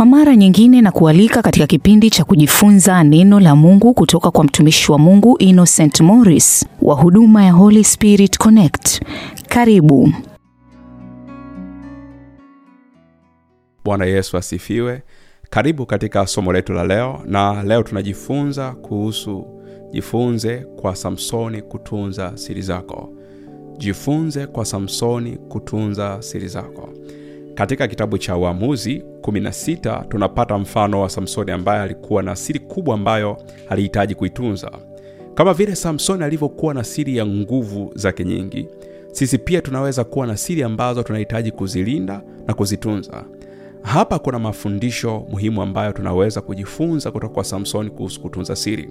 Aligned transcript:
Kwa 0.00 0.06
mara 0.06 0.36
nyingine 0.36 0.80
na 0.82 0.92
kualika 0.92 1.42
katika 1.42 1.66
kipindi 1.66 2.10
cha 2.10 2.24
kujifunza 2.24 3.04
neno 3.04 3.40
la 3.40 3.56
Mungu 3.56 3.94
kutoka 3.94 4.30
kwa 4.30 4.44
mtumishi 4.44 4.92
wa 4.92 4.98
Mungu 4.98 5.36
Innocent 5.38 6.00
Morris 6.00 6.66
wa 6.82 6.94
huduma 6.94 7.44
ya 7.44 7.52
Holy 7.52 7.84
Spirit 7.84 8.38
Connect. 8.38 9.02
Karibu. 9.48 10.12
Bwana 13.84 14.04
Yesu 14.04 14.36
asifiwe. 14.36 15.02
Karibu 15.50 15.86
katika 15.86 16.26
somo 16.26 16.52
letu 16.52 16.72
la 16.72 16.84
leo, 16.84 17.20
na 17.26 17.62
leo 17.62 17.82
tunajifunza 17.82 18.72
kuhusu 18.72 19.46
jifunze 19.92 20.56
kwa 20.80 20.96
Samsoni 20.96 21.62
kutunza 21.62 22.36
siri 22.36 22.62
zako. 22.62 23.12
Jifunze 23.78 24.46
kwa 24.46 24.64
Samsoni 24.64 25.36
kutunza 25.36 26.22
siri 26.22 26.48
zako. 26.48 26.88
Katika 27.60 27.88
kitabu 27.88 28.18
cha 28.18 28.36
uamuzi 28.36 29.02
16 29.22 30.08
tunapata 30.08 30.58
mfano 30.58 31.00
wa 31.00 31.08
Samsoni 31.10 31.50
ambaye 31.50 31.82
alikuwa 31.82 32.22
na 32.22 32.36
siri 32.36 32.58
kubwa 32.60 32.94
ambayo 32.94 33.36
alihitaji 33.68 34.14
kuitunza. 34.14 34.70
Kama 35.34 35.54
vile 35.54 35.74
Samsoni 35.74 36.24
alivyokuwa 36.24 36.74
na 36.74 36.84
siri 36.84 37.16
ya 37.16 37.26
nguvu 37.26 37.92
zake 37.94 38.24
nyingi, 38.24 38.68
sisi 39.12 39.38
pia 39.38 39.62
tunaweza 39.62 40.04
kuwa 40.04 40.26
na 40.26 40.36
siri 40.36 40.62
ambazo 40.62 41.02
tunahitaji 41.02 41.50
kuzilinda 41.50 42.22
na 42.46 42.54
kuzitunza. 42.54 43.24
Hapa 43.82 44.18
kuna 44.18 44.38
mafundisho 44.38 45.26
muhimu 45.30 45.62
ambayo 45.62 45.92
tunaweza 45.92 46.40
kujifunza 46.40 47.10
kutoka 47.10 47.34
kwa 47.34 47.44
Samsoni 47.44 47.90
kuhusu 47.90 48.20
kutunza 48.20 48.56
siri. 48.56 48.90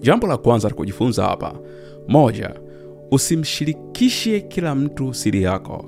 Jambo 0.00 0.26
la 0.26 0.36
kwanza 0.36 0.68
la 0.68 0.74
kujifunza 0.74 1.24
hapa, 1.24 1.54
moja, 2.08 2.50
usimshirikishe 3.10 4.40
kila 4.40 4.74
mtu 4.74 5.14
siri 5.14 5.42
yako. 5.42 5.84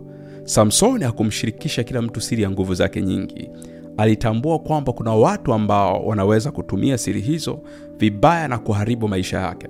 Samsoni 0.46 1.04
hakumshirikisha 1.04 1.84
kila 1.84 2.02
mtu 2.02 2.20
siri 2.20 2.42
ya 2.42 2.50
nguvu 2.50 2.74
zake 2.74 3.02
nyingi. 3.02 3.50
Alitambua 3.96 4.58
kwamba 4.58 4.92
kuna 4.92 5.14
watu 5.14 5.52
ambao 5.52 6.06
wanaweza 6.06 6.50
kutumia 6.50 6.98
siri 6.98 7.20
hizo 7.20 7.60
vibaya 7.98 8.48
na 8.48 8.58
kuharibu 8.58 9.08
maisha 9.08 9.38
yake. 9.40 9.68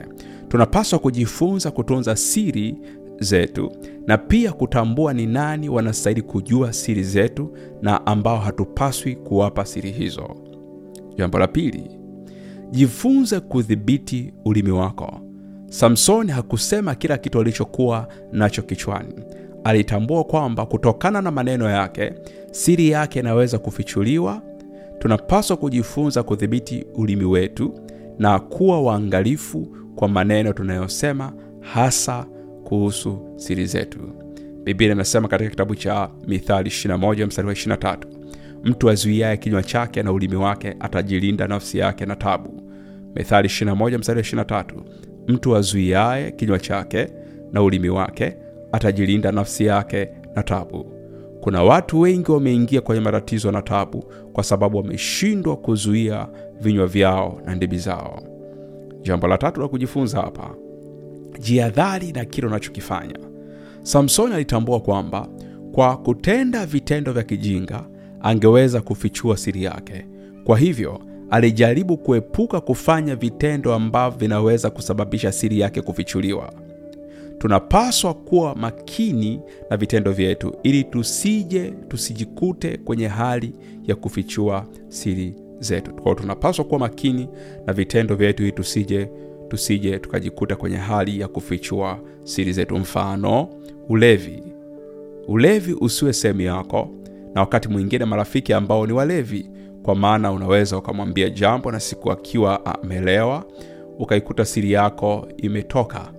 Tunapaswa 0.48 0.98
kujifunza 0.98 1.70
kutunza 1.70 2.16
siri 2.16 2.76
zetu 3.20 3.72
na 4.06 4.18
pia 4.18 4.52
kutambua 4.52 5.12
ni 5.14 5.26
nani 5.26 5.68
wanastahili 5.68 6.22
kujua 6.22 6.72
siri 6.72 7.02
zetu 7.02 7.52
na 7.82 8.06
ambao 8.06 8.38
hatupaswi 8.38 9.16
kuwapa 9.16 9.64
siri 9.64 9.90
hizo. 9.90 10.36
Jambo 11.18 11.38
la 11.38 11.46
pili, 11.48 11.90
jifunze 12.70 13.40
kudhibiti 13.40 14.32
ulimi 14.44 14.70
wako. 14.70 15.20
Samsoni 15.66 16.30
hakusema 16.32 16.94
kila 16.94 17.18
kitu 17.18 17.40
alichokuwa 17.40 18.08
nacho 18.32 18.62
kichwani. 18.62 19.14
Alitambua 19.66 20.24
kwamba 20.24 20.66
kutokana 20.66 21.22
na 21.22 21.30
maneno 21.30 21.70
yake 21.70 22.12
siri 22.50 22.88
yake 22.90 23.20
inaweza 23.20 23.58
kufichuliwa. 23.58 24.42
Tunapaswa 24.98 25.56
kujifunza 25.56 26.22
kudhibiti 26.22 26.84
ulimi 26.94 27.24
wetu 27.24 27.74
na 28.18 28.38
kuwa 28.38 28.82
waangalifu 28.82 29.76
kwa 29.96 30.08
maneno 30.08 30.52
tunayosema, 30.52 31.32
hasa 31.60 32.26
kuhusu 32.64 33.18
siri 33.36 33.66
zetu. 33.66 33.98
Biblia 34.64 34.92
inasema 34.92 35.28
katika 35.28 35.50
kitabu 35.50 35.74
cha 35.74 36.10
Mithali 36.26 36.70
21 36.70 37.26
mstari 37.26 37.48
wa 37.48 37.54
23, 37.54 37.98
mtu 38.64 38.90
azuiaye 38.90 39.36
kinywa 39.36 39.62
chake 39.62 40.02
na 40.02 40.12
ulimi 40.12 40.36
wake 40.36 40.76
atajilinda 40.80 41.48
nafsi 41.48 41.78
yake 41.78 42.06
na 42.06 42.16
tabu. 42.16 42.62
Mithali 43.14 43.48
21 43.48 43.98
mstari 43.98 44.18
wa 44.18 44.24
23, 44.24 44.64
mtu 45.28 45.56
azuiaye 45.56 46.30
kinywa 46.30 46.58
chake 46.58 47.08
na 47.52 47.62
ulimi 47.62 47.88
wake 47.88 48.36
atajilinda 48.76 49.32
nafsi 49.32 49.64
yake 49.66 50.08
na 50.34 50.42
tabu. 50.42 50.86
Kuna 51.40 51.62
watu 51.62 52.00
wengi 52.00 52.30
wameingia 52.32 52.80
kwenye 52.80 53.00
matatizo 53.00 53.52
na 53.52 53.62
tabu 53.62 54.04
kwa 54.32 54.44
sababu 54.44 54.76
wameshindwa 54.76 55.56
kuzuia 55.56 56.28
vinywa 56.60 56.86
vyao 56.86 57.40
na 57.46 57.54
ndimi 57.54 57.78
zao. 57.78 58.22
Jambo 59.02 59.26
la 59.28 59.38
tatu 59.38 59.60
la 59.60 59.68
kujifunza 59.68 60.20
hapa, 60.20 60.54
jiadhari 61.40 62.12
na 62.12 62.24
kile 62.24 62.46
unachokifanya. 62.46 63.18
Samsoni 63.82 64.34
alitambua 64.34 64.80
kwamba 64.80 65.28
kwa 65.72 65.96
kutenda 65.96 66.66
vitendo 66.66 67.12
vya 67.12 67.22
kijinga 67.22 67.84
angeweza 68.20 68.80
kufichua 68.80 69.36
siri 69.36 69.62
yake. 69.64 70.06
Kwa 70.44 70.58
hivyo 70.58 71.00
alijaribu 71.30 71.96
kuepuka 71.96 72.60
kufanya 72.60 73.16
vitendo 73.16 73.74
ambavyo 73.74 74.18
vinaweza 74.18 74.70
kusababisha 74.70 75.32
siri 75.32 75.60
yake 75.60 75.82
kufichuliwa. 75.82 76.52
Tunapaswa 77.38 78.14
kuwa 78.14 78.54
makini 78.54 79.40
na 79.70 79.76
vitendo 79.76 80.12
vyetu 80.12 80.54
ili 80.62 80.84
tusije 80.84 81.70
tusijikute 81.88 82.76
kwenye 82.76 83.06
hali 83.08 83.52
ya 83.86 83.94
kufichua 83.94 84.66
siri 84.88 85.34
zetu. 85.60 85.94
Kwa 85.94 86.14
tunapaswa 86.14 86.64
kuwa 86.64 86.80
makini 86.80 87.28
na 87.66 87.72
vitendo 87.72 88.14
vyetu 88.14 88.42
ili 88.42 88.52
tusije 88.52 89.08
tusije 89.48 89.98
tukajikuta 89.98 90.56
kwenye 90.56 90.76
hali 90.76 91.20
ya 91.20 91.28
kufichua 91.28 92.00
siri 92.24 92.52
zetu. 92.52 92.76
Mfano, 92.76 93.48
ulevi. 93.88 94.42
Ulevi 95.28 95.72
usiwe 95.80 96.12
sehemu 96.12 96.40
yako, 96.40 96.88
na 97.34 97.40
wakati 97.40 97.68
mwingine 97.68 98.04
marafiki 98.04 98.52
ambao 98.52 98.86
ni 98.86 98.92
walevi, 98.92 99.50
kwa 99.82 99.94
maana 99.94 100.32
unaweza 100.32 100.78
ukamwambia 100.78 101.30
jambo 101.30 101.72
na 101.72 101.80
siku 101.80 102.12
akiwa 102.12 102.66
amelewa 102.66 103.44
ukaikuta 103.98 104.44
siri 104.44 104.72
yako 104.72 105.28
imetoka. 105.36 106.12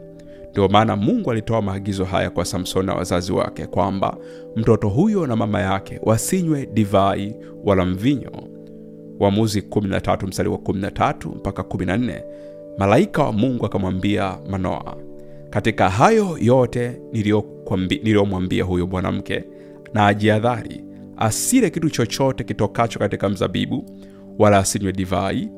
Ndio 0.51 0.67
maana 0.67 0.95
Mungu 0.95 1.31
alitoa 1.31 1.61
maagizo 1.61 2.05
haya 2.05 2.29
kwa 2.29 2.45
Samsoni 2.45 2.87
na 2.87 2.95
wazazi 2.95 3.31
wake 3.31 3.65
kwamba 3.67 4.17
mtoto 4.55 4.89
huyo 4.89 5.27
na 5.27 5.35
mama 5.35 5.61
yake 5.61 5.99
wasinywe 6.03 6.65
divai 6.65 7.35
wala 7.63 7.85
mvinyo. 7.85 8.31
Waamuzi 9.19 9.59
13 9.61 10.27
mstari 10.27 10.49
wa 10.49 10.57
13 10.57 11.35
mpaka 11.35 11.61
14. 11.63 12.23
Malaika 12.77 13.23
wa 13.23 13.31
Mungu 13.33 13.65
akamwambia 13.65 14.37
Manoa, 14.49 14.97
katika 15.49 15.89
hayo 15.89 16.37
yote 16.41 17.01
niliyomwambia 18.03 18.63
huyo 18.63 18.87
mwanamke, 18.87 19.43
na 19.93 20.07
ajiadhari 20.07 20.83
asile 21.17 21.69
kitu 21.69 21.89
chochote 21.89 22.43
kitokacho 22.43 22.99
katika 22.99 23.29
mzabibu, 23.29 23.85
wala 24.39 24.57
asinywe 24.57 24.91
divai 24.91 25.49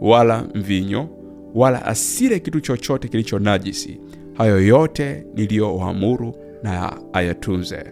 wala 0.00 0.44
mvinyo, 0.54 1.08
wala 1.54 1.84
asile 1.86 2.40
kitu 2.40 2.60
chochote 2.60 3.08
kilicho 3.08 3.38
najisi. 3.38 4.00
Hayo 4.38 4.60
yote 4.66 5.26
niliyowaamuru 5.34 6.34
na 6.62 6.98
ayatunze. 7.12 7.84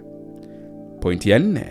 Pointi 1.01 1.31
ya 1.31 1.39
nne, 1.39 1.65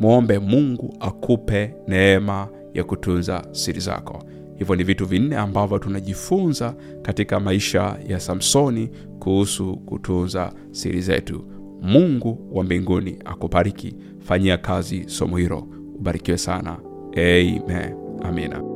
mwombe 0.00 0.38
Mungu 0.38 0.96
akupe 1.00 1.74
neema 1.88 2.48
ya 2.74 2.84
kutunza 2.84 3.44
siri 3.52 3.80
zako. 3.80 4.22
Hivyo 4.56 4.76
ni 4.76 4.84
vitu 4.84 5.06
vinne 5.06 5.36
ambavyo 5.36 5.78
tunajifunza 5.78 6.74
katika 7.02 7.40
maisha 7.40 7.96
ya 8.08 8.20
Samsoni 8.20 8.90
kuhusu 9.18 9.76
kutunza 9.76 10.52
siri 10.70 11.00
zetu. 11.00 11.44
Mungu 11.82 12.38
wa 12.52 12.64
mbinguni 12.64 13.16
akubariki. 13.24 13.96
Fanyia 14.18 14.58
kazi 14.58 15.04
somo 15.08 15.36
hilo. 15.36 15.66
Ubarikiwe 15.98 16.38
sana. 16.38 16.78
Amen. 17.16 17.94
Amina. 18.22 18.75